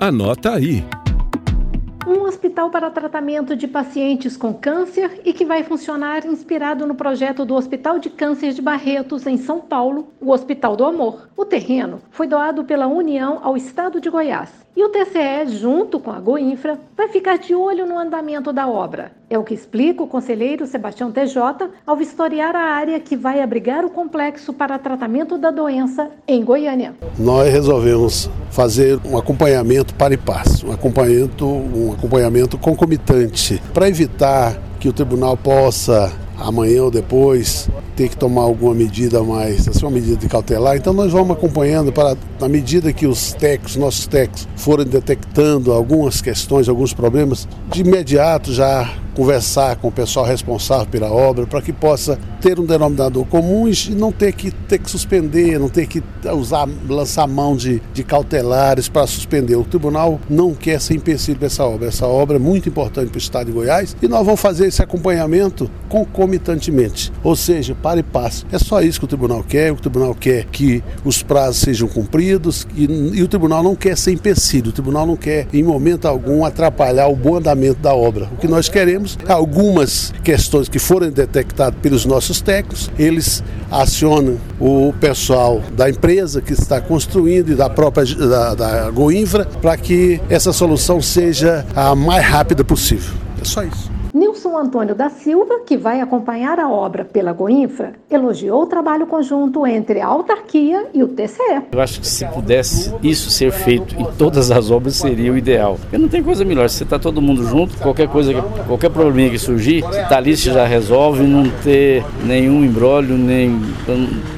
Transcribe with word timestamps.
Anota 0.00 0.54
aí 0.54 0.82
um 2.06 2.22
hospital 2.22 2.70
para 2.70 2.90
tratamento 2.90 3.54
de 3.54 3.68
pacientes 3.68 4.36
com 4.36 4.52
câncer 4.52 5.20
e 5.24 5.32
que 5.32 5.44
vai 5.44 5.62
funcionar 5.62 6.26
inspirado 6.26 6.86
no 6.86 6.94
projeto 6.94 7.44
do 7.44 7.54
Hospital 7.54 7.98
de 7.98 8.10
Câncer 8.10 8.52
de 8.52 8.60
Barretos, 8.60 9.26
em 9.26 9.36
São 9.36 9.60
Paulo, 9.60 10.12
o 10.20 10.32
Hospital 10.32 10.74
do 10.74 10.84
Amor. 10.84 11.28
O 11.36 11.44
terreno 11.44 12.00
foi 12.10 12.26
doado 12.26 12.64
pela 12.64 12.86
União 12.86 13.38
ao 13.42 13.56
Estado 13.56 14.00
de 14.00 14.10
Goiás. 14.10 14.50
E 14.80 14.82
o 14.82 14.88
TCE, 14.88 15.58
junto 15.58 16.00
com 16.00 16.10
a 16.10 16.18
Goinfra, 16.18 16.78
vai 16.96 17.06
ficar 17.08 17.36
de 17.36 17.54
olho 17.54 17.84
no 17.84 17.98
andamento 17.98 18.50
da 18.50 18.66
obra. 18.66 19.12
É 19.28 19.38
o 19.38 19.44
que 19.44 19.52
explica 19.52 20.02
o 20.02 20.06
conselheiro 20.06 20.66
Sebastião 20.66 21.12
TJ 21.12 21.68
ao 21.86 21.94
vistoriar 21.94 22.56
a 22.56 22.62
área 22.62 22.98
que 22.98 23.14
vai 23.14 23.42
abrigar 23.42 23.84
o 23.84 23.90
complexo 23.90 24.54
para 24.54 24.78
tratamento 24.78 25.36
da 25.36 25.50
doença 25.50 26.08
em 26.26 26.42
Goiânia. 26.42 26.94
Nós 27.18 27.52
resolvemos 27.52 28.30
fazer 28.50 28.98
um 29.04 29.18
acompanhamento 29.18 29.94
para 29.96 30.14
e 30.14 30.16
passo, 30.16 30.68
um 30.68 30.72
acompanhamento, 30.72 31.46
um 31.46 31.92
acompanhamento 31.92 32.56
concomitante, 32.56 33.62
para 33.74 33.86
evitar 33.86 34.56
que 34.80 34.88
o 34.88 34.94
tribunal 34.94 35.36
possa 35.36 36.10
amanhã 36.40 36.84
ou 36.84 36.90
depois 36.90 37.68
ter 37.94 38.08
que 38.08 38.16
tomar 38.16 38.42
alguma 38.42 38.74
medida 38.74 39.22
mais, 39.22 39.68
assim, 39.68 39.84
uma 39.84 39.90
medida 39.90 40.16
de 40.16 40.28
cautelar. 40.28 40.76
Então 40.76 40.92
nós 40.92 41.12
vamos 41.12 41.36
acompanhando 41.36 41.92
para, 41.92 42.16
na 42.40 42.48
medida 42.48 42.92
que 42.92 43.06
os 43.06 43.32
técnicos, 43.34 43.76
nossos 43.76 44.06
técnicos, 44.06 44.48
forem 44.56 44.86
detectando 44.86 45.72
algumas 45.72 46.20
questões, 46.20 46.68
alguns 46.68 46.94
problemas, 46.94 47.46
de 47.70 47.82
imediato 47.82 48.52
já 48.52 48.90
conversar 49.14 49.76
com 49.76 49.88
o 49.88 49.92
pessoal 49.92 50.24
responsável 50.24 50.86
pela 50.86 51.12
obra 51.12 51.46
para 51.46 51.60
que 51.60 51.72
possa 51.72 52.18
ter 52.40 52.58
um 52.58 52.64
denominador 52.64 53.24
comum 53.26 53.68
e 53.68 53.94
não 53.94 54.10
ter 54.10 54.32
que 54.32 54.50
ter 54.50 54.78
que 54.78 54.90
suspender, 54.90 55.58
não 55.58 55.68
ter 55.68 55.86
que 55.86 56.02
usar, 56.32 56.68
lançar 56.88 57.26
mão 57.26 57.56
de, 57.56 57.82
de 57.92 58.02
cautelares 58.02 58.88
para 58.88 59.06
suspender. 59.06 59.56
O 59.56 59.64
tribunal 59.64 60.20
não 60.28 60.54
quer 60.54 60.80
ser 60.80 60.94
empecilho 60.94 61.38
para 61.38 61.46
essa 61.46 61.64
obra. 61.64 61.88
Essa 61.88 62.06
obra 62.06 62.36
é 62.36 62.38
muito 62.38 62.68
importante 62.68 63.08
para 63.08 63.16
o 63.16 63.18
estado 63.18 63.46
de 63.46 63.52
Goiás 63.52 63.96
e 64.00 64.08
nós 64.08 64.24
vamos 64.24 64.40
fazer 64.40 64.66
esse 64.66 64.82
acompanhamento 64.82 65.70
concomitantemente, 65.88 67.12
ou 67.22 67.34
seja, 67.36 67.74
para 67.74 68.00
e 68.00 68.02
passo. 68.02 68.46
É 68.50 68.58
só 68.58 68.80
isso 68.80 68.98
que 68.98 69.04
o 69.04 69.08
tribunal 69.08 69.42
quer. 69.42 69.72
O 69.72 69.76
tribunal 69.76 70.14
quer 70.14 70.46
que 70.46 70.82
os 71.04 71.22
prazos 71.22 71.60
sejam 71.60 71.88
cumpridos 71.88 72.66
e, 72.76 72.84
e 72.84 73.22
o 73.22 73.28
tribunal 73.28 73.62
não 73.62 73.74
quer 73.74 73.96
ser 73.96 74.12
empecilho. 74.12 74.70
O 74.70 74.72
tribunal 74.72 75.06
não 75.06 75.16
quer, 75.16 75.46
em 75.52 75.62
momento 75.62 76.06
algum, 76.06 76.44
atrapalhar 76.44 77.08
o 77.08 77.16
bom 77.16 77.36
andamento 77.36 77.80
da 77.80 77.94
obra. 77.94 78.28
O 78.32 78.36
que 78.36 78.48
nós 78.48 78.68
queremos, 78.68 79.18
algumas 79.28 80.12
questões 80.22 80.68
que 80.68 80.78
forem 80.78 81.10
detectadas 81.10 81.78
pelos 81.80 82.04
nossos 82.04 82.29
técnicos, 82.38 82.90
eles 82.98 83.42
acionam 83.70 84.38
o 84.60 84.92
pessoal 85.00 85.62
da 85.74 85.88
empresa 85.88 86.42
que 86.42 86.52
está 86.52 86.82
construindo 86.82 87.52
e 87.52 87.54
da 87.54 87.70
própria 87.70 88.04
da, 88.04 88.54
da 88.54 88.90
Goinfra 88.90 89.46
para 89.46 89.74
que 89.78 90.20
essa 90.28 90.52
solução 90.52 91.00
seja 91.00 91.64
a 91.74 91.94
mais 91.94 92.26
rápida 92.26 92.62
possível. 92.62 93.14
É 93.40 93.44
só 93.44 93.62
isso. 93.62 93.90
Nilson 94.12 94.58
Antônio 94.58 94.94
da 94.94 95.08
Silva, 95.08 95.60
que 95.60 95.76
vai 95.76 96.00
acompanhar 96.00 96.58
a 96.58 96.68
obra 96.68 97.04
pela 97.04 97.32
Goinfra, 97.32 97.92
elogiou 98.10 98.62
o 98.62 98.66
trabalho 98.66 99.06
conjunto 99.06 99.66
entre 99.66 100.00
a 100.00 100.06
autarquia 100.06 100.86
e 100.92 101.02
o 101.02 101.08
TCE. 101.08 101.62
Eu 101.72 101.80
acho 101.80 102.00
que 102.00 102.06
se 102.06 102.24
pudesse 102.26 102.92
isso 103.02 103.30
ser 103.30 103.52
feito 103.52 103.94
em 103.94 104.04
todas 104.18 104.50
as 104.50 104.70
obras 104.70 104.96
seria 104.96 105.32
o 105.32 105.36
ideal. 105.36 105.76
Porque 105.80 105.96
não 105.96 106.08
tem 106.08 106.22
coisa 106.22 106.44
melhor, 106.44 106.68
se 106.68 106.78
você 106.78 106.84
está 106.84 106.98
todo 106.98 107.22
mundo 107.22 107.44
junto, 107.44 107.76
qualquer 107.78 108.08
coisa, 108.08 108.32
qualquer 108.66 108.90
probleminha 108.90 109.30
que 109.30 109.38
surgir, 109.38 109.84
está 109.84 110.16
ali, 110.16 110.34
já 110.34 110.66
resolve, 110.66 111.24
não 111.24 111.48
ter 111.62 112.04
nenhum 112.24 112.64
embrólio, 112.64 113.16
nem 113.16 113.60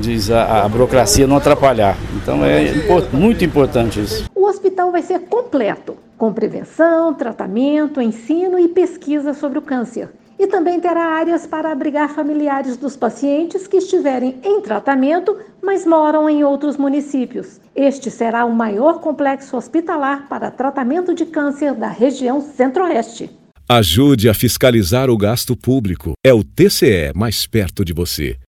diz 0.00 0.30
a, 0.30 0.64
a 0.64 0.68
burocracia 0.68 1.26
não 1.26 1.36
atrapalhar. 1.36 1.96
Então 2.22 2.44
é 2.44 2.72
muito 3.12 3.44
importante 3.44 4.00
isso. 4.00 4.24
O 4.34 4.46
hospital 4.46 4.90
vai 4.90 5.02
ser 5.02 5.20
completo 5.20 6.07
com 6.18 6.32
prevenção, 6.32 7.14
tratamento, 7.14 8.02
ensino 8.02 8.58
e 8.58 8.68
pesquisa 8.68 9.32
sobre 9.32 9.58
o 9.58 9.62
câncer. 9.62 10.10
E 10.38 10.46
também 10.46 10.78
terá 10.78 11.04
áreas 11.04 11.46
para 11.46 11.72
abrigar 11.72 12.14
familiares 12.14 12.76
dos 12.76 12.96
pacientes 12.96 13.66
que 13.66 13.78
estiverem 13.78 14.36
em 14.44 14.60
tratamento, 14.60 15.36
mas 15.62 15.86
moram 15.86 16.28
em 16.28 16.44
outros 16.44 16.76
municípios. 16.76 17.60
Este 17.74 18.10
será 18.10 18.44
o 18.44 18.54
maior 18.54 19.00
complexo 19.00 19.56
hospitalar 19.56 20.28
para 20.28 20.50
tratamento 20.50 21.14
de 21.14 21.24
câncer 21.24 21.74
da 21.74 21.88
região 21.88 22.40
Centro-Oeste. 22.40 23.30
Ajude 23.68 24.28
a 24.30 24.34
fiscalizar 24.34 25.10
o 25.10 25.16
gasto 25.16 25.54
público. 25.56 26.12
É 26.24 26.32
o 26.32 26.42
TCE 26.42 27.12
mais 27.14 27.46
perto 27.46 27.84
de 27.84 27.92
você. 27.92 28.38